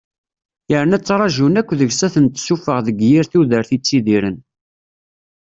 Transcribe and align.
Yerna 0.71 0.97
ttrajun 0.99 1.59
akk 1.59 1.69
deg-s 1.79 2.01
ad 2.05 2.11
ten-tessuffeɣ 2.13 2.77
deg 2.87 2.97
yir 3.09 3.25
tudert 3.31 3.71
i 3.75 3.77
ttidiren. 3.79 4.37